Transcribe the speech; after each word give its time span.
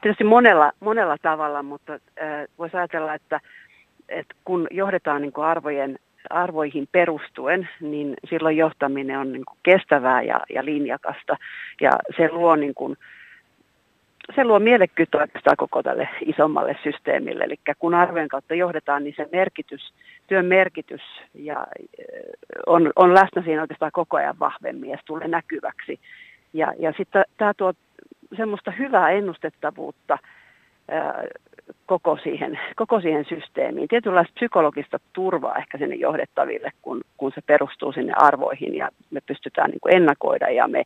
tietysti 0.00 0.24
monella, 0.24 0.72
monella 0.80 1.16
tavalla, 1.22 1.62
mutta 1.62 1.92
äh, 1.92 2.44
voisi 2.58 2.76
ajatella, 2.76 3.14
että, 3.14 3.40
että 4.08 4.34
kun 4.44 4.66
johdetaan 4.70 5.22
niin 5.22 5.32
arvojen, 5.36 5.98
arvoihin 6.30 6.88
perustuen, 6.92 7.68
niin 7.80 8.14
silloin 8.30 8.56
johtaminen 8.56 9.18
on 9.18 9.32
niin 9.32 9.44
kestävää 9.62 10.22
ja, 10.22 10.40
ja 10.50 10.64
linjakasta 10.64 11.36
ja 11.80 11.90
se 12.16 12.28
luo 12.32 12.56
niin 12.56 12.74
kuin, 12.74 12.96
se 14.36 14.44
luo 14.44 14.58
mielekkyyttä 14.58 15.18
oikeastaan 15.18 15.56
koko 15.56 15.82
tälle 15.82 16.08
isommalle 16.26 16.76
systeemille. 16.82 17.44
Eli 17.44 17.56
kun 17.78 17.94
arvojen 17.94 18.28
kautta 18.28 18.54
johdetaan, 18.54 19.04
niin 19.04 19.14
se 19.16 19.28
merkitys, 19.32 19.92
työn 20.26 20.46
merkitys 20.46 21.02
ja 21.34 21.66
on, 22.66 22.92
on 22.96 23.14
läsnä 23.14 23.42
siinä 23.42 23.62
oikeastaan 23.62 23.92
koko 23.92 24.16
ajan 24.16 24.38
vahvemmin 24.38 24.90
ja 24.90 24.96
se 24.96 25.02
tulee 25.04 25.28
näkyväksi. 25.28 26.00
Ja, 26.52 26.72
ja 26.78 26.92
sitten 26.96 27.24
tämä 27.36 27.54
tuo 27.54 27.72
semmoista 28.36 28.70
hyvää 28.70 29.10
ennustettavuutta 29.10 30.18
ää, 30.88 31.24
koko 31.86 32.18
siihen, 32.22 32.58
koko 32.76 33.00
siihen 33.00 33.24
systeemiin. 33.24 33.88
Tietynlaista 33.88 34.34
psykologista 34.34 34.98
turvaa 35.12 35.56
ehkä 35.56 35.78
sinne 35.78 35.94
johdettaville, 35.94 36.70
kun, 36.82 37.00
kun 37.16 37.32
se 37.34 37.40
perustuu 37.46 37.92
sinne 37.92 38.12
arvoihin 38.16 38.74
ja 38.74 38.88
me 39.10 39.20
pystytään 39.26 39.70
niin 39.70 39.80
kuin 39.80 39.96
ennakoida 39.96 40.50
ja 40.50 40.68
me, 40.68 40.82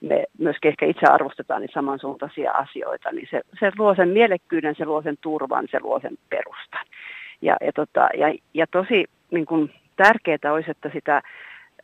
me 0.00 0.24
myöskin 0.38 0.68
ehkä 0.68 0.86
itse 0.86 1.06
arvostetaan 1.06 1.60
niin 1.60 1.70
samansuuntaisia 1.74 2.52
asioita, 2.52 3.12
niin 3.12 3.28
se, 3.30 3.40
se 3.60 3.72
luo 3.78 3.94
sen 3.94 4.08
mielekkyyden, 4.08 4.74
se 4.74 4.84
luo 4.84 5.02
sen 5.02 5.16
turvan, 5.20 5.68
se 5.70 5.80
luo 5.80 6.00
sen 6.00 6.18
perustan. 6.30 6.86
Ja, 7.42 7.56
ja, 7.60 7.72
tota, 7.72 8.08
ja, 8.18 8.34
ja 8.54 8.66
tosi 8.66 9.04
niin 9.30 9.46
kuin, 9.46 9.72
tärkeää 9.96 10.52
olisi, 10.52 10.70
että 10.70 10.90
sitä 10.92 11.22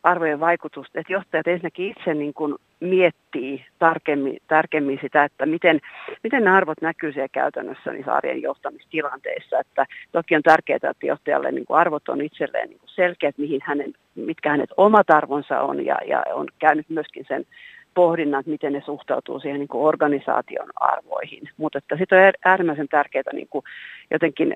arvojen 0.03 0.39
vaikutusta, 0.39 0.99
että 0.99 1.13
johtajat 1.13 1.47
ensinnäkin 1.47 1.89
itse 1.91 2.13
niin 2.13 2.33
kuin 2.33 2.55
miettii 2.83 3.65
tarkemmin, 3.79 4.37
tarkemmin 4.47 4.99
sitä, 5.01 5.23
että 5.23 5.45
miten, 5.45 5.79
miten 6.23 6.43
nämä 6.43 6.57
arvot 6.57 6.81
näkyy 6.81 7.13
siellä 7.13 7.27
käytännössä 7.27 7.91
niissä 7.91 8.13
arjen 8.13 8.41
johtamistilanteissa. 8.41 9.59
Että 9.59 9.85
toki 10.11 10.35
on 10.35 10.43
tärkeää, 10.43 10.75
että 10.75 11.07
johtajalle 11.07 11.51
niin 11.51 11.65
kuin 11.65 11.77
arvot 11.77 12.09
on 12.09 12.21
itselleen 12.21 12.69
niin 12.69 12.79
kuin 12.79 12.89
selkeät, 12.89 13.37
mihin 13.37 13.61
hänen, 13.63 13.93
mitkä 14.15 14.49
hänet 14.49 14.69
omat 14.77 15.09
arvonsa 15.09 15.61
on 15.61 15.85
ja, 15.85 15.97
ja 16.07 16.23
on 16.33 16.47
käynyt 16.59 16.89
myöskin 16.89 17.25
sen 17.27 17.45
pohdinnan, 17.93 18.39
että 18.39 18.51
miten 18.51 18.73
ne 18.73 18.81
suhtautuu 18.85 19.39
siihen 19.39 19.59
niin 19.59 19.67
kuin 19.67 19.83
organisaation 19.83 20.69
arvoihin. 20.75 21.49
Mutta 21.57 21.79
sitten 21.97 22.27
on 22.27 22.33
äärimmäisen 22.45 22.87
tärkeää 22.87 23.33
niin 23.33 23.47
kuin 23.49 23.65
jotenkin 24.11 24.53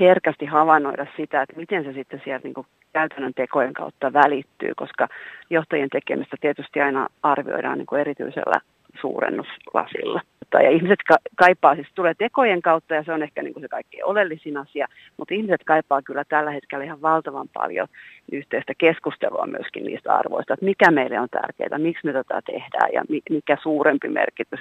herkästi 0.00 0.46
havainnoida 0.46 1.06
sitä, 1.16 1.42
että 1.42 1.56
miten 1.56 1.84
se 1.84 1.92
sitten 1.92 2.20
sieltä 2.24 2.44
niin 2.44 2.54
kuin 2.54 2.66
käytännön 2.92 3.34
tekojen 3.34 3.74
kautta 3.74 4.12
välittyy, 4.12 4.72
koska 4.76 5.08
johtajien 5.50 5.90
tekemistä 5.90 6.36
tietysti 6.40 6.80
aina 6.80 7.08
arvioidaan 7.22 7.78
niin 7.78 7.86
kuin 7.86 8.00
erityisellä 8.00 8.60
suurennuslasilla. 9.00 10.20
Ja 10.52 10.70
ihmiset 10.70 10.98
ka- 11.08 11.28
kaipaa, 11.36 11.74
siis 11.74 11.88
tulee 11.94 12.14
tekojen 12.18 12.62
kautta 12.62 12.94
ja 12.94 13.04
se 13.04 13.12
on 13.12 13.22
ehkä 13.22 13.42
niin 13.42 13.52
kuin 13.54 13.62
se 13.62 13.68
kaikkein 13.68 14.04
oleellisin 14.04 14.56
asia, 14.56 14.86
mutta 15.16 15.34
ihmiset 15.34 15.64
kaipaa 15.64 16.02
kyllä 16.02 16.24
tällä 16.28 16.50
hetkellä 16.50 16.84
ihan 16.84 17.02
valtavan 17.02 17.48
paljon 17.54 17.88
yhteistä 18.32 18.72
keskustelua 18.78 19.46
myöskin 19.46 19.84
niistä 19.84 20.14
arvoista, 20.14 20.54
että 20.54 20.64
mikä 20.64 20.90
meille 20.90 21.20
on 21.20 21.28
tärkeää, 21.30 21.78
miksi 21.78 22.06
me 22.06 22.12
tätä 22.12 22.42
tehdään 22.46 22.92
ja 22.92 23.02
mikä 23.30 23.56
suurempi 23.62 24.08
merkitys 24.08 24.60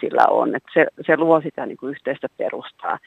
sillä 0.00 0.24
on. 0.30 0.56
Että 0.56 0.70
se, 0.74 0.86
se 1.06 1.16
luo 1.16 1.40
sitä 1.40 1.66
niin 1.66 1.76
kuin 1.76 1.90
yhteistä 1.90 2.28
perustaa. 2.36 2.98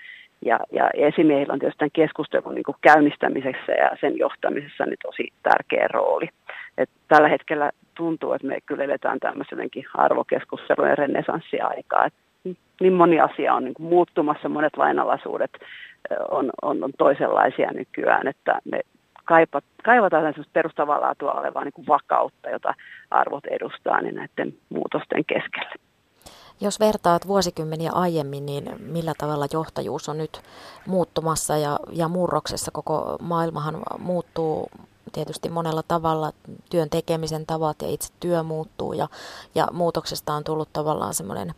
Ja, 0.45 0.59
ja 0.71 0.89
esimiehillä 0.93 1.53
on 1.53 1.59
tietysti 1.59 1.79
tämän 1.79 1.91
keskustelun 1.93 2.55
niin 2.55 2.63
kuin 2.63 2.75
käynnistämisessä 2.81 3.71
ja 3.71 3.89
sen 4.01 4.17
johtamisessa 4.17 4.85
niin 4.85 4.97
tosi 5.03 5.33
tärkeä 5.43 5.87
rooli. 5.93 6.29
Et 6.77 6.89
tällä 7.07 7.27
hetkellä 7.27 7.71
tuntuu, 7.95 8.33
että 8.33 8.47
me 8.47 8.61
kyllä 8.65 8.83
eletään 8.83 9.19
tämmöistä 9.19 9.55
jotenkin 9.55 9.85
arvokeskustelujen 9.93 10.97
renesanssiaikaa. 10.97 12.05
Et 12.05 12.13
niin 12.81 12.93
moni 12.93 13.19
asia 13.19 13.53
on 13.53 13.63
niin 13.63 13.73
kuin 13.73 13.89
muuttumassa, 13.89 14.49
monet 14.49 14.77
lainalaisuudet 14.77 15.51
on, 16.31 16.49
on, 16.61 16.83
on 16.83 16.91
toisenlaisia 16.97 17.71
nykyään, 17.71 18.27
että 18.27 18.59
me 18.65 18.79
kaivataan 19.83 20.33
perustavaa 20.53 21.01
laatua 21.01 21.31
olevaa 21.31 21.63
niin 21.63 21.73
kuin 21.73 21.87
vakautta, 21.87 22.49
jota 22.49 22.73
arvot 23.11 23.45
edustaa 23.45 24.01
niin 24.01 24.15
näiden 24.15 24.53
muutosten 24.69 25.25
keskellä. 25.25 25.71
Jos 26.61 26.79
vertaat 26.79 27.27
vuosikymmeniä 27.27 27.91
aiemmin, 27.91 28.45
niin 28.45 28.75
millä 28.79 29.13
tavalla 29.17 29.47
johtajuus 29.53 30.09
on 30.09 30.17
nyt 30.17 30.41
muuttumassa 30.87 31.57
ja, 31.57 31.79
ja 31.91 32.07
murroksessa? 32.07 32.71
Koko 32.71 33.17
maailmahan 33.21 33.83
muuttuu 33.99 34.69
tietysti 35.15 35.49
monella 35.49 35.83
tavalla, 35.87 36.31
työn 36.69 36.89
tekemisen 36.89 37.45
tavat 37.45 37.81
ja 37.81 37.87
itse 37.87 38.09
työ 38.19 38.43
muuttuu 38.43 38.93
ja, 38.93 39.07
ja 39.55 39.67
muutoksesta 39.71 40.33
on 40.33 40.43
tullut 40.43 40.69
tavallaan 40.73 41.13
semmoinen 41.13 41.55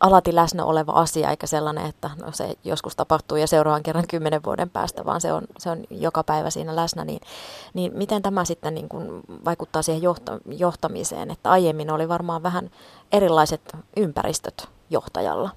alati 0.00 0.34
läsnä 0.34 0.64
oleva 0.64 0.92
asia, 0.92 1.30
eikä 1.30 1.46
sellainen, 1.46 1.86
että 1.86 2.10
no 2.24 2.32
se 2.32 2.54
joskus 2.64 2.96
tapahtuu 2.96 3.36
ja 3.36 3.46
seuraavan 3.46 3.82
kerran 3.82 4.08
kymmenen 4.08 4.44
vuoden 4.44 4.70
päästä, 4.70 5.04
vaan 5.04 5.20
se 5.20 5.32
on, 5.32 5.42
se 5.58 5.70
on 5.70 5.84
joka 5.90 6.24
päivä 6.24 6.50
siinä 6.50 6.76
läsnä, 6.76 7.04
niin, 7.04 7.20
niin 7.74 7.92
miten 7.94 8.22
tämä 8.22 8.44
sitten 8.44 8.74
niin 8.74 8.88
kuin 8.88 9.22
vaikuttaa 9.44 9.82
siihen 9.82 10.02
johta, 10.02 10.38
johtamiseen, 10.46 11.30
että 11.30 11.50
aiemmin 11.50 11.90
oli 11.90 12.08
varmaan 12.08 12.42
vähän 12.42 12.70
erilaiset 13.12 13.76
ympäristöt 13.96 14.68
johtajalla? 14.90 15.50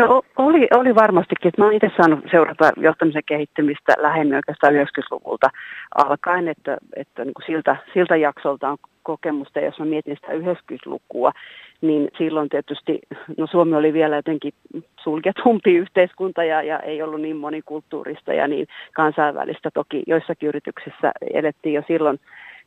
No 0.00 0.22
oli, 0.36 0.68
oli 0.74 0.94
varmastikin. 0.94 1.52
Mä 1.58 1.64
olen 1.64 1.76
itse 1.76 1.90
saanut 1.96 2.24
seurata 2.30 2.72
johtamisen 2.76 3.22
kehittymistä 3.26 3.92
lähemmin 3.98 4.36
oikeastaan 4.36 4.74
90-luvulta 4.74 5.50
alkaen, 5.94 6.48
että, 6.48 6.76
että 6.96 7.24
niin 7.24 7.34
kuin 7.34 7.46
siltä, 7.46 7.76
siltä 7.94 8.16
jaksolta 8.16 8.68
on 8.68 8.76
kokemusta. 9.02 9.60
Jos 9.60 9.78
mä 9.78 9.84
mietin 9.84 10.16
sitä 10.16 10.32
90-lukua, 10.32 11.32
niin 11.80 12.08
silloin 12.18 12.48
tietysti, 12.48 12.98
no 13.36 13.46
Suomi 13.46 13.76
oli 13.76 13.92
vielä 13.92 14.16
jotenkin 14.16 14.52
sulketumpi 15.00 15.74
yhteiskunta 15.82 16.44
ja, 16.44 16.62
ja 16.62 16.78
ei 16.78 17.02
ollut 17.02 17.20
niin 17.20 17.36
monikulttuurista 17.36 18.32
ja 18.32 18.48
niin 18.48 18.66
kansainvälistä. 18.94 19.70
Toki 19.74 20.02
joissakin 20.06 20.48
yrityksissä 20.48 21.12
elettiin 21.34 21.74
jo 21.74 21.82
silloin 21.86 22.20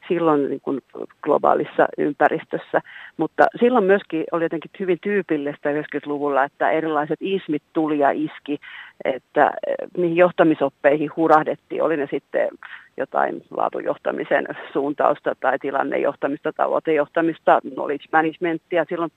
silloin 0.08 0.50
niin 0.50 0.62
kuin 0.62 0.82
globaalissa 1.22 1.88
ympäristössä. 1.98 2.82
Mutta 3.18 3.48
silloin 3.60 3.86
myöskin 3.86 4.24
oli 4.32 4.46
jotenkin 4.46 4.72
hyvin 4.80 4.98
tyypillistä 5.02 5.72
90-luvulla, 5.72 6.44
että 6.44 6.72
erilaiset 6.72 7.20
ismit 7.22 7.64
tuli 7.74 8.00
ja 8.00 8.12
iski, 8.12 8.60
että 9.06 9.52
eh, 9.68 9.76
niihin 9.98 10.18
johtamisoppeihin 10.18 11.12
hurahdettiin, 11.18 11.84
oli 11.84 11.98
ne 11.98 12.08
sitten 12.12 12.50
jotain 12.98 13.44
laatujohtamisen 13.58 14.48
suuntausta 14.74 15.36
tai 15.40 15.60
tilannejohtamista, 15.60 16.54
tavoitejohtamista, 16.54 17.60
knowledge 17.74 18.06
managementia, 18.12 18.86
silloin 18.90 19.12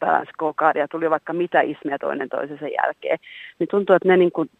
balance 0.00 0.30
scorecardia, 0.32 0.88
tuli 0.88 1.10
vaikka 1.10 1.32
mitä 1.32 1.60
ismiä 1.60 1.98
toinen 1.98 2.28
toisensa 2.28 2.68
jälkeen, 2.68 3.18
niin 3.58 3.68
tuntuu, 3.70 3.96
että 3.96 4.08
ne, 4.08 4.16
niin 4.16 4.32
kuin, 4.32 4.50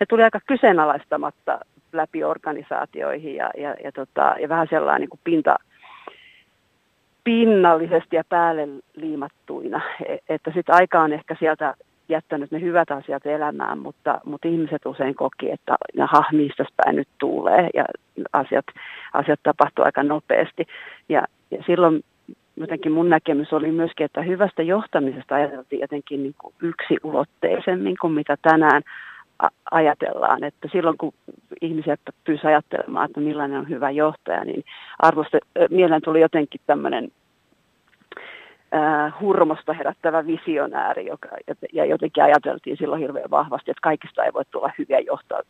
ne 0.00 0.06
tuli 0.08 0.22
aika 0.22 0.40
kyseenalaistamatta 0.46 1.58
läpi 1.96 2.24
organisaatioihin 2.24 3.34
ja, 3.34 3.50
ja, 3.56 3.74
ja, 3.84 3.92
tota, 3.92 4.34
ja 4.40 4.48
vähän 4.48 4.66
sellainen 4.70 5.00
niin 5.00 5.10
kuin 5.10 5.20
pinta, 5.24 5.56
pinnallisesti 7.24 8.16
ja 8.16 8.24
päälle 8.28 8.68
liimattuina. 8.96 9.80
E, 10.06 10.16
että 10.28 10.50
sitten 10.54 10.74
aika 10.74 11.00
on 11.00 11.12
ehkä 11.12 11.36
sieltä 11.38 11.74
jättänyt 12.08 12.50
ne 12.50 12.60
hyvät 12.60 12.90
asiat 12.90 13.26
elämään, 13.26 13.78
mutta, 13.78 14.20
mutta 14.24 14.48
ihmiset 14.48 14.86
usein 14.86 15.14
koki, 15.14 15.50
että 15.50 15.76
jaha, 15.94 16.24
mistä 16.32 16.64
päin 16.76 16.96
nyt 16.96 17.08
tulee 17.18 17.70
ja 17.74 17.84
asiat, 18.32 18.64
asiat 19.12 19.40
tapahtuu 19.42 19.84
aika 19.84 20.02
nopeasti. 20.02 20.66
Ja, 21.08 21.22
ja 21.50 21.62
silloin 21.66 22.04
jotenkin 22.56 22.92
mun 22.92 23.08
näkemys 23.08 23.52
oli 23.52 23.72
myöskin, 23.72 24.04
että 24.04 24.22
hyvästä 24.22 24.62
johtamisesta 24.62 25.34
ajateltiin 25.34 25.80
jotenkin 25.80 26.22
niin 26.22 26.34
kuin 26.38 26.54
yksiulotteisemmin 26.62 27.96
kuin 28.00 28.12
mitä 28.12 28.36
tänään 28.42 28.82
ajatellaan, 29.70 30.44
että 30.44 30.68
silloin 30.72 30.98
kun 30.98 31.12
ihmiset 31.60 32.00
pyysivät 32.24 32.48
ajattelemaan, 32.48 33.06
että 33.06 33.20
millainen 33.20 33.58
on 33.58 33.68
hyvä 33.68 33.90
johtaja, 33.90 34.44
niin 34.44 34.64
arvosta, 34.98 35.38
mieleen 35.70 36.02
tuli 36.02 36.20
jotenkin 36.20 36.60
tämmöinen 36.66 37.08
äh, 38.74 39.20
hurmosta 39.20 39.72
herättävä 39.72 40.26
visionääri, 40.26 41.06
joka, 41.06 41.28
ja 41.72 41.84
jotenkin 41.84 42.24
ajateltiin 42.24 42.76
silloin 42.76 43.00
hirveän 43.00 43.30
vahvasti, 43.30 43.70
että 43.70 43.80
kaikista 43.82 44.24
ei 44.24 44.32
voi 44.32 44.44
tulla 44.50 44.70
hyviä 44.78 44.98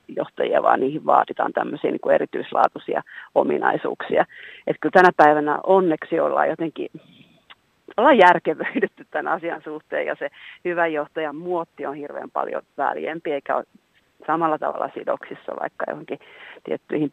johtajia, 0.08 0.62
vaan 0.62 0.80
niihin 0.80 1.06
vaaditaan 1.06 1.52
tämmöisiä 1.52 1.90
niin 1.90 2.00
kuin 2.00 2.14
erityislaatuisia 2.14 3.02
ominaisuuksia. 3.34 4.24
Että 4.66 4.80
kyllä 4.80 4.92
tänä 4.92 5.10
päivänä 5.16 5.58
onneksi 5.62 6.20
ollaan 6.20 6.48
jotenkin 6.48 6.88
ollaan 7.96 8.18
järkevöidytty 8.18 9.06
tämän 9.10 9.32
asian 9.32 9.62
suhteen 9.62 10.06
ja 10.06 10.16
se 10.18 10.28
hyvän 10.64 10.92
johtajan 10.92 11.36
muotti 11.36 11.86
on 11.86 11.94
hirveän 11.94 12.30
paljon 12.30 12.62
väljempi 12.76 13.32
eikä 13.32 13.62
samalla 14.26 14.58
tavalla 14.58 14.90
sidoksissa 14.94 15.52
vaikka 15.60 15.84
johonkin 15.88 16.18
tiettyihin 16.64 17.12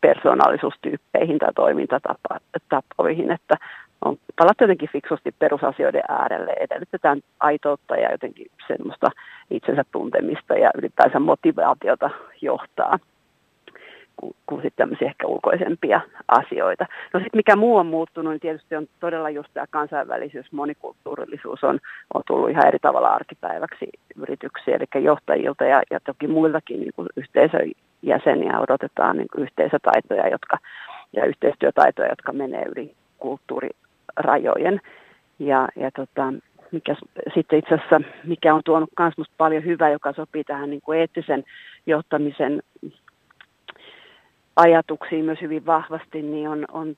persoonallisuustyyppeihin 0.00 1.38
tai 1.38 1.52
toimintatapoihin, 1.54 3.32
että 3.32 3.54
on 4.04 4.16
palattu 4.36 4.64
jotenkin 4.64 4.88
fiksusti 4.92 5.34
perusasioiden 5.38 6.02
äärelle, 6.08 6.52
edellytetään 6.60 7.20
aitoutta 7.40 7.96
ja 7.96 8.12
jotenkin 8.12 8.46
semmoista 8.66 9.10
itsensä 9.50 9.84
tuntemista 9.92 10.54
ja 10.54 10.70
ylipäänsä 10.78 11.20
motivaatiota 11.20 12.10
johtaa 12.42 12.98
kuin, 14.20 14.36
kuin 14.46 14.62
sitten 14.62 14.82
tämmöisiä 14.82 15.08
ehkä 15.08 15.26
ulkoisempia 15.26 16.00
asioita. 16.28 16.86
No 17.12 17.20
sitten 17.20 17.38
mikä 17.38 17.56
muu 17.56 17.76
on 17.76 17.86
muuttunut, 17.86 18.32
niin 18.32 18.40
tietysti 18.40 18.76
on 18.76 18.86
todella 19.00 19.30
just 19.30 19.48
tämä 19.54 19.66
kansainvälisyys, 19.70 20.52
monikulttuurillisuus 20.52 21.64
on, 21.64 21.78
on 22.14 22.22
tullut 22.26 22.50
ihan 22.50 22.66
eri 22.66 22.78
tavalla 22.78 23.08
arkipäiväksi 23.08 23.86
yrityksiä, 24.16 24.76
eli 24.76 25.04
johtajilta 25.04 25.64
ja, 25.64 25.82
ja 25.90 26.00
toki 26.00 26.26
muiltakin 26.26 26.80
niin 26.80 26.92
kuin 26.96 27.08
yhteisön 27.16 27.70
jäseniä 28.02 28.60
odotetaan 28.60 29.16
niin 29.16 29.28
kuin 29.32 29.42
yhteisötaitoja 29.42 30.28
jotka, 30.28 30.58
ja 31.12 31.24
yhteistyötaitoja, 31.24 32.08
jotka 32.08 32.32
menee 32.32 32.64
yli 32.76 32.94
kulttuurirajojen. 33.18 34.80
Ja, 35.38 35.68
ja 35.76 35.90
tota, 35.90 36.32
mikä 36.72 36.96
sitten 37.34 37.58
itse 37.58 37.74
asiassa, 37.74 38.00
mikä 38.24 38.54
on 38.54 38.62
tuonut 38.64 38.90
myös 38.98 39.30
paljon 39.36 39.64
hyvää, 39.64 39.90
joka 39.90 40.12
sopii 40.12 40.44
tähän 40.44 40.70
niin 40.70 40.80
kuin 40.84 40.98
eettisen 40.98 41.44
johtamisen 41.86 42.62
ajatuksiin 44.56 45.24
myös 45.24 45.40
hyvin 45.40 45.66
vahvasti, 45.66 46.22
niin 46.22 46.48
on, 46.48 46.64
on 46.72 46.96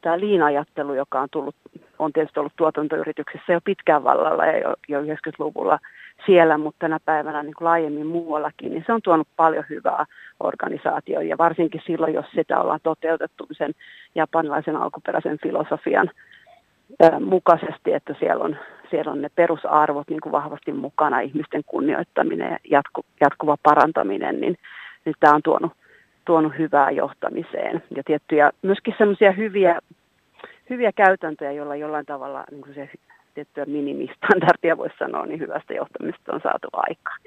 tämä 0.00 0.20
liinajattelu, 0.20 0.94
joka 0.94 1.20
on, 1.20 1.28
tullut, 1.30 1.54
on 1.98 2.12
tietysti 2.12 2.40
ollut 2.40 2.56
tuotantoyrityksissä 2.56 3.52
jo 3.52 3.60
pitkään 3.64 4.04
vallalla 4.04 4.46
ja 4.46 4.58
jo, 4.58 4.74
jo 4.88 5.02
90-luvulla 5.02 5.78
siellä, 6.26 6.58
mutta 6.58 6.78
tänä 6.78 6.98
päivänä 7.04 7.42
niin 7.42 7.54
kuin 7.54 7.66
laajemmin 7.66 8.06
muuallakin, 8.06 8.70
niin 8.70 8.84
se 8.86 8.92
on 8.92 9.02
tuonut 9.02 9.28
paljon 9.36 9.64
hyvää 9.70 10.04
organisaatioon. 10.40 11.28
Ja 11.28 11.38
varsinkin 11.38 11.82
silloin, 11.86 12.14
jos 12.14 12.26
sitä 12.34 12.60
ollaan 12.60 12.80
toteutettu 12.82 13.46
sen 13.52 13.72
japanilaisen 14.14 14.76
alkuperäisen 14.76 15.38
filosofian 15.42 16.10
mukaisesti, 17.20 17.92
että 17.92 18.14
siellä 18.18 18.44
on, 18.44 18.56
siellä 18.90 19.12
on 19.12 19.22
ne 19.22 19.28
perusarvot 19.34 20.08
niin 20.08 20.20
kuin 20.20 20.32
vahvasti 20.32 20.72
mukana, 20.72 21.20
ihmisten 21.20 21.62
kunnioittaminen 21.66 22.50
ja 22.50 22.58
jatku, 22.70 23.04
jatkuva 23.20 23.56
parantaminen, 23.62 24.40
niin, 24.40 24.58
niin 25.04 25.14
tämä 25.20 25.34
on 25.34 25.42
tuonut, 25.42 25.72
tuonut 26.24 26.52
hyvää 26.58 26.90
johtamiseen. 26.90 27.82
Ja 27.96 28.02
tiettyjä, 28.04 28.50
myöskin 28.62 28.94
sellaisia 28.98 29.32
hyviä, 29.32 29.78
hyviä 30.70 30.92
käytäntöjä, 30.92 31.52
joilla 31.52 31.76
jollain 31.76 32.06
tavalla 32.06 32.44
niin 32.50 32.62
kuin 32.62 32.74
se 32.74 32.90
tiettyä 33.34 33.64
minimistandardia 33.64 34.76
voisi 34.76 34.96
sanoa, 34.98 35.26
niin 35.26 35.40
hyvästä 35.40 35.74
johtamista 35.74 36.34
on 36.34 36.40
saatu 36.42 36.68
aikaan. 36.72 37.20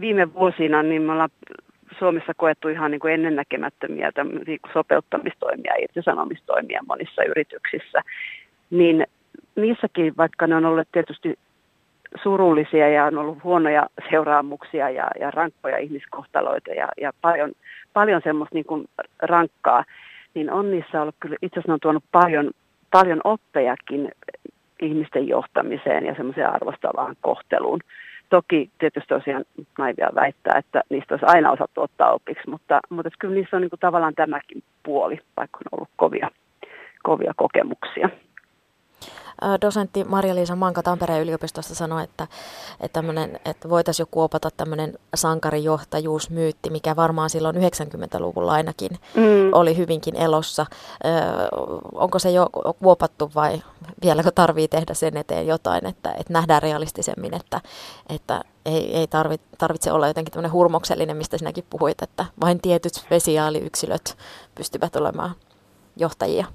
Viime 0.00 0.34
vuosina 0.34 0.82
niin 0.82 1.02
me 1.02 1.12
ollaan 1.12 1.30
Suomessa 1.98 2.32
koettu 2.36 2.68
ihan 2.68 2.90
niin 2.90 3.00
kuin 3.00 3.14
ennennäkemättömiä 3.14 4.12
sopeuttamistoimia 4.72 5.72
ja 5.74 5.82
irtisanomistoimia 5.82 6.80
monissa 6.88 7.24
yrityksissä 7.24 8.02
niin 8.70 9.06
niissäkin, 9.56 10.16
vaikka 10.16 10.46
ne 10.46 10.56
on 10.56 10.64
ollut 10.64 10.88
tietysti 10.92 11.38
surullisia 12.22 12.88
ja 12.88 13.04
on 13.04 13.18
ollut 13.18 13.44
huonoja 13.44 13.86
seuraamuksia 14.10 14.90
ja, 14.90 15.10
ja 15.20 15.30
rankkoja 15.30 15.78
ihmiskohtaloita 15.78 16.70
ja, 16.70 16.88
ja 17.00 17.12
paljon, 17.20 17.52
paljon 17.92 18.20
semmoista 18.24 18.54
niin 18.54 18.64
kuin 18.64 18.88
rankkaa, 19.22 19.84
niin 20.34 20.52
on 20.52 20.70
niissä 20.70 21.02
ollut 21.02 21.14
kyllä, 21.20 21.36
itse 21.42 21.60
asiassa 21.60 21.72
on 21.72 21.80
tuonut 21.80 22.04
paljon, 22.12 22.50
paljon 22.90 23.20
oppejakin 23.24 24.12
ihmisten 24.82 25.28
johtamiseen 25.28 26.06
ja 26.06 26.14
semmoiseen 26.14 26.52
arvostavaan 26.52 27.16
kohteluun. 27.20 27.80
Toki 28.30 28.70
tietysti 28.78 29.08
tosiaan 29.08 29.44
naivia 29.78 30.10
väittää, 30.14 30.58
että 30.58 30.82
niistä 30.90 31.14
olisi 31.14 31.26
aina 31.28 31.50
osattu 31.50 31.80
ottaa 31.80 32.12
opiksi, 32.12 32.50
mutta, 32.50 32.80
mutta 32.88 33.10
kyllä 33.18 33.34
niissä 33.34 33.56
on 33.56 33.60
niin 33.60 33.70
kuin 33.70 33.80
tavallaan 33.80 34.14
tämäkin 34.14 34.62
puoli, 34.82 35.18
vaikka 35.36 35.58
on 35.58 35.78
ollut 35.78 35.90
kovia, 35.96 36.30
kovia 37.02 37.32
kokemuksia 37.36 38.08
dosentti 39.60 40.04
Maria-Liisa 40.04 40.56
Manka 40.56 40.82
Tampereen 40.82 41.22
yliopistosta 41.22 41.74
sanoi, 41.74 42.04
että, 42.04 42.26
että, 42.80 43.02
että 43.44 43.68
voitaisiin 43.68 44.04
jo 44.04 44.08
kuopata 44.10 44.48
tämmöinen 44.56 44.98
sankarijohtajuusmyytti, 45.14 46.70
mikä 46.70 46.96
varmaan 46.96 47.30
silloin 47.30 47.56
90-luvulla 47.56 48.52
ainakin 48.52 48.90
mm. 49.14 49.22
oli 49.52 49.76
hyvinkin 49.76 50.16
elossa. 50.16 50.66
Ö, 51.04 51.08
onko 51.92 52.18
se 52.18 52.30
jo 52.30 52.50
kuopattu 52.82 53.30
vai 53.34 53.62
vieläkö 54.04 54.30
tarvii 54.34 54.68
tehdä 54.68 54.94
sen 54.94 55.16
eteen 55.16 55.46
jotain, 55.46 55.86
että, 55.86 56.10
että 56.10 56.32
nähdään 56.32 56.62
realistisemmin, 56.62 57.34
että, 57.34 57.60
että 58.08 58.42
ei, 58.66 58.96
ei 58.96 59.06
tarvitse, 59.06 59.46
tarvitse 59.58 59.92
olla 59.92 60.08
jotenkin 60.08 60.32
tämmöinen 60.32 60.52
hurmoksellinen, 60.52 61.16
mistä 61.16 61.38
sinäkin 61.38 61.64
puhuit, 61.70 62.02
että 62.02 62.26
vain 62.40 62.60
tietyt 62.60 62.94
spesiaaliyksilöt 62.94 64.16
pystyvät 64.54 64.96
olemaan 64.96 65.34
johtajia. 65.96 66.46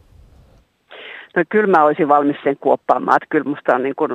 No 1.37 1.43
kyllä 1.49 1.77
mä 1.77 1.83
olisin 1.83 2.07
valmis 2.07 2.35
sen 2.43 2.57
kuoppaamaan, 2.57 3.15
että 3.15 3.27
kyllä 3.29 3.49
musta 3.49 3.75
on, 3.75 3.83
niin 3.83 3.95
kuin, 3.95 4.11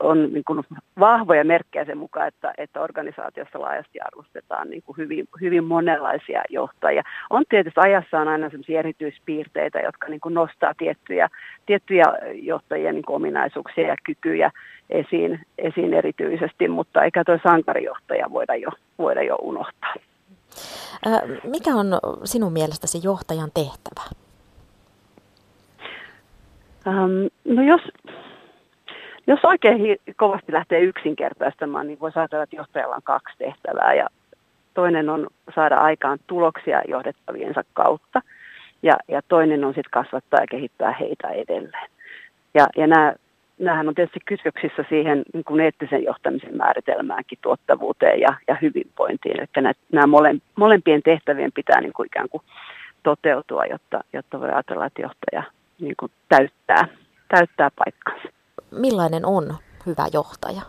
on 0.00 0.32
niin 0.32 0.44
kuin 0.44 0.64
vahvoja 1.00 1.44
merkkejä 1.44 1.84
sen 1.84 1.98
mukaan, 1.98 2.28
että, 2.28 2.52
että 2.58 2.80
organisaatiossa 2.80 3.60
laajasti 3.60 4.00
arvostetaan 4.00 4.70
niin 4.70 4.82
kuin 4.82 4.96
hyvin, 4.96 5.28
hyvin 5.40 5.64
monenlaisia 5.64 6.42
johtajia. 6.50 7.02
On 7.30 7.44
tietysti 7.48 7.80
ajassa 7.80 8.20
on 8.20 8.28
aina 8.28 8.50
sellaisia 8.50 8.78
erityispiirteitä, 8.78 9.78
jotka 9.78 10.08
niin 10.08 10.20
kuin 10.20 10.34
nostaa 10.34 10.74
tiettyjä, 10.78 11.28
tiettyjä 11.66 12.04
johtajien 12.32 12.94
niin 12.94 13.04
ominaisuuksia 13.06 13.88
ja 13.88 13.96
kykyjä 14.06 14.50
esiin, 14.90 15.40
esiin 15.58 15.94
erityisesti, 15.94 16.68
mutta 16.68 17.04
eikä 17.04 17.24
tuo 17.24 17.38
sankarijohtaja 17.42 18.30
voida 18.32 18.54
jo, 18.54 18.70
voida 18.98 19.22
jo 19.22 19.36
unohtaa. 19.36 19.94
Mikä 21.44 21.70
on 21.70 21.86
sinun 22.24 22.52
mielestäsi 22.52 23.00
johtajan 23.04 23.50
tehtävä? 23.54 24.27
Ähm, 26.88 27.26
no 27.44 27.62
jos, 27.62 27.80
jos 29.26 29.44
oikein 29.44 29.78
hi- 29.78 30.00
kovasti 30.16 30.52
lähtee 30.52 30.80
yksinkertaistamaan, 30.80 31.86
niin 31.86 32.00
voi 32.00 32.10
ajatella, 32.14 32.42
että 32.42 32.56
johtajalla 32.56 32.96
on 32.96 33.02
kaksi 33.02 33.34
tehtävää. 33.38 33.94
Ja 33.94 34.06
toinen 34.74 35.08
on 35.08 35.26
saada 35.54 35.76
aikaan 35.76 36.18
tuloksia 36.26 36.82
johdettaviensa 36.88 37.62
kautta. 37.72 38.22
Ja, 38.82 38.94
ja 39.08 39.20
toinen 39.28 39.64
on 39.64 39.74
sitten 39.74 39.90
kasvattaa 39.90 40.40
ja 40.40 40.46
kehittää 40.50 40.96
heitä 41.00 41.28
edelleen. 41.28 41.90
Ja, 42.54 42.66
ja 42.76 42.86
nämä, 42.86 43.14
nämähän 43.58 43.88
on 43.88 43.94
tietysti 43.94 44.20
kytköksissä 44.26 44.84
siihen 44.88 45.22
niin 45.32 45.44
kuin 45.44 45.60
eettisen 45.60 46.04
johtamisen 46.04 46.56
määritelmäänkin, 46.56 47.38
tuottavuuteen 47.42 48.20
ja, 48.20 48.34
ja 48.48 48.56
hyvinvointiin. 48.62 49.42
Että 49.42 49.60
nämä, 49.60 49.72
nämä 49.92 50.06
mole, 50.06 50.34
molempien 50.56 51.02
tehtävien 51.02 51.52
pitää 51.54 51.80
niin 51.80 51.92
kuin 51.92 52.06
ikään 52.06 52.28
kuin 52.28 52.42
toteutua, 53.02 53.64
jotta, 53.64 54.00
jotta 54.12 54.40
voi 54.40 54.50
ajatella, 54.50 54.86
että 54.86 55.02
johtaja 55.02 55.42
niin 55.80 55.94
kuin 56.00 56.12
täyttää, 56.28 56.88
täyttää 57.28 57.70
paikkansa. 57.84 58.28
Millainen 58.70 59.26
on 59.26 59.54
hyvä 59.86 60.06
johtaja? 60.12 60.62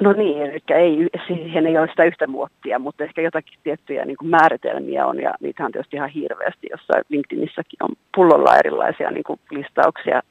No 0.00 0.12
niin, 0.12 0.42
eli 0.42 0.58
ei, 0.70 1.08
siihen 1.26 1.66
ei 1.66 1.78
ole 1.78 1.88
sitä 1.88 2.04
yhtä 2.04 2.26
muottia, 2.26 2.78
mutta 2.78 3.04
ehkä 3.04 3.22
jotakin 3.22 3.58
tiettyjä 3.62 4.04
niin 4.04 4.16
kuin 4.16 4.28
määritelmiä 4.28 5.06
on, 5.06 5.20
ja 5.20 5.34
niitä 5.40 5.64
on 5.64 5.72
tietysti 5.72 5.96
ihan 5.96 6.08
hirveästi, 6.08 6.66
jossa 6.70 6.92
LinkedInissäkin 7.08 7.82
on 7.82 7.90
pullolla 8.14 8.56
erilaisia 8.56 9.10
niin 9.10 9.24
kuin 9.24 9.40
listauksia 9.50 10.22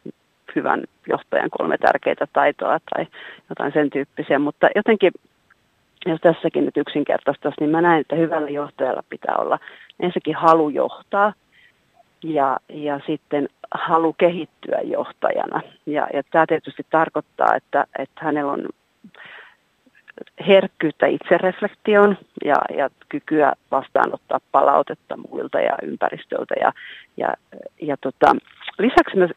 hyvän 0.56 0.84
johtajan 1.08 1.50
kolme 1.50 1.78
tärkeitä 1.78 2.28
taitoa 2.34 2.80
tai 2.96 3.08
jotain 3.50 3.74
sen 3.74 3.90
tyyppisiä, 3.90 4.40
mutta 4.40 4.70
jotenkin, 4.76 5.12
jos 6.06 6.22
tässäkin 6.22 6.66
nyt 6.66 6.78
yksinkertaistaisi, 6.78 7.58
niin 7.60 7.70
mä 7.70 7.82
näen, 7.82 8.02
että 8.02 8.16
hyvällä 8.16 8.50
johtajalla 8.50 9.04
pitää 9.10 9.36
olla 9.38 9.60
ensinnäkin 10.00 10.36
halu 10.36 10.70
johtaa, 10.70 11.34
ja, 12.24 12.58
ja 12.70 13.00
sitten 13.08 13.50
halu 13.74 14.14
kehittyä 14.14 14.80
johtajana. 14.84 15.62
Ja, 15.86 16.08
ja 16.14 16.24
tämä 16.32 16.46
tietysti 16.48 16.86
tarkoittaa, 16.90 17.56
että, 17.56 17.86
että 18.00 18.26
hänellä 18.26 18.52
on 18.52 18.70
herkkyyttä 20.48 21.06
itsereflektioon 21.08 22.18
ja, 22.46 22.56
ja 22.78 22.90
kykyä 23.10 23.54
vastaanottaa 23.72 24.40
palautetta 24.52 25.18
muilta 25.18 25.60
ja 25.60 25.78
ympäristöltä. 25.84 26.56
Ja, 26.60 26.74
ja, 27.18 27.34
ja 27.82 27.98
tota, 27.98 28.36
lisäksi 28.80 29.18
mä 29.18 29.28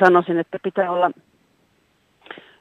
sanoisin, 0.00 0.38
että 0.38 0.58
pitää 0.62 0.90
olla 0.90 1.10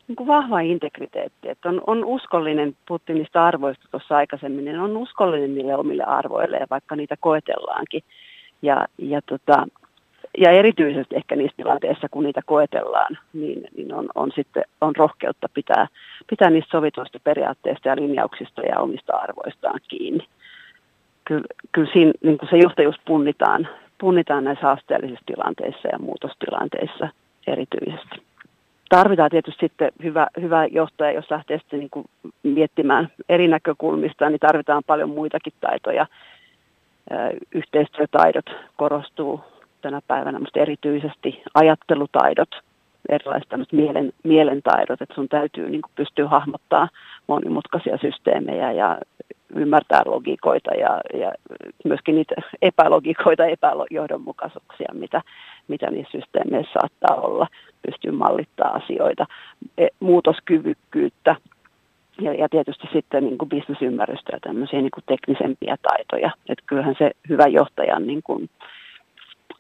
niin 0.08 0.16
kuin 0.16 0.28
vahva 0.28 0.60
integriteetti, 0.60 1.50
että 1.50 1.70
on, 1.70 1.82
on 1.88 2.06
uskollinen, 2.06 2.76
puhuttiin 2.88 3.18
niistä 3.18 3.46
arvoista 3.46 3.88
tuossa 3.92 4.18
aikaisemmin, 4.18 4.66
niin 4.66 4.80
on 4.80 4.98
uskollinen 4.98 5.56
niille 5.56 5.76
omille 5.76 6.04
arvoille, 6.04 6.68
vaikka 6.70 6.96
niitä 6.96 7.16
koetellaankin. 7.20 8.04
Ja, 8.62 8.86
ja, 8.98 9.22
tota, 9.22 9.68
ja 10.38 10.52
erityisesti 10.52 11.16
ehkä 11.16 11.36
niissä 11.36 11.58
tilanteissa, 11.58 12.10
kun 12.12 12.24
niitä 12.24 12.42
koetellaan, 12.46 13.18
niin, 13.34 13.68
niin 13.78 13.94
on, 13.94 14.10
on 14.16 14.32
sitten 14.36 14.64
on 14.82 14.96
rohkeutta 14.96 15.48
pitää, 15.54 15.88
pitää 16.30 16.50
niistä 16.50 16.72
sovituista 16.72 17.20
periaatteista 17.24 17.90
ja 17.90 17.96
linjauksista 17.96 18.62
ja 18.62 18.80
omista 18.80 19.18
arvoistaan 19.18 19.80
kiinni. 19.88 20.28
Kyllä, 21.26 21.48
kyllä 21.72 21.90
siinä 21.94 22.12
niin 22.24 22.38
se 22.50 22.58
johtajuus 22.58 23.00
punnitaan, 23.06 23.68
punnitaan 23.98 24.44
näissä 24.44 24.66
haasteellisissa 24.66 25.26
tilanteissa 25.26 25.88
ja 25.92 26.00
muutostilanteissa 26.00 27.10
erityisesti. 27.48 28.22
Tarvitaan 28.90 29.30
tietysti 29.32 29.66
sitten 29.66 29.92
hyvä, 30.04 30.28
hyvä 30.42 30.66
johtaja, 30.66 31.12
jos 31.12 31.32
lähtee 31.32 31.58
sitten 31.58 31.80
niin 31.80 31.90
kuin 31.90 32.06
miettimään 32.44 33.10
eri 33.30 33.48
näkökulmista, 33.48 34.30
niin 34.30 34.40
tarvitaan 34.40 34.84
paljon 34.88 35.10
muitakin 35.10 35.54
taitoja 35.62 36.08
yhteistyötaidot 37.52 38.46
korostuu 38.78 39.42
tänä 39.82 40.02
päivänä, 40.08 40.40
mutta 40.40 40.60
erityisesti 40.60 41.44
ajattelutaidot 41.54 42.50
erilaiset 43.10 43.50
mielen, 43.72 44.14
mielentaidot, 44.24 45.02
että 45.02 45.16
sun 45.16 45.30
täytyy 45.30 45.70
niin 45.70 45.82
kuin 45.82 45.92
pystyä 45.96 46.28
hahmottaa 46.28 46.88
monimutkaisia 47.28 47.98
systeemejä 47.98 48.72
ja 48.72 48.98
ymmärtää 49.56 50.02
logiikoita 50.06 50.72
ja, 50.74 51.02
ja 51.20 51.32
myöskin 51.86 52.16
niitä 52.16 52.36
epälogikoita, 52.62 53.46
epäjohdonmukaisuuksia, 53.46 54.88
mitä, 54.94 55.22
mitä 55.68 55.92
niissä 55.92 56.12
systeemeissä 56.12 56.74
saattaa 56.74 57.16
olla, 57.16 57.48
pystyy 57.86 58.12
mallittaa 58.12 58.70
asioita, 58.70 59.26
e, 59.78 59.88
muutoskyvykkyyttä 60.00 61.36
ja, 62.22 62.34
ja 62.34 62.50
tietysti 62.50 62.88
sitten 62.94 63.24
niin 63.24 63.38
bisnesymmärrystä 63.50 64.32
ja 64.34 64.40
tämmöisiä 64.40 64.82
niin 64.82 64.92
kuin 64.92 65.04
teknisempiä 65.08 65.78
taitoja. 65.82 66.32
Että 66.50 66.64
kyllähän 66.68 66.96
se 66.98 67.12
hyvä 67.30 67.48
johtajan 67.48 68.08
niin 68.08 68.24
kuin, 68.24 68.50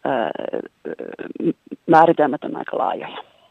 ää, 0.05 0.31
määritelmät 1.87 2.43
on 2.43 2.55
aika 2.55 2.77
laajoja. 2.77 3.30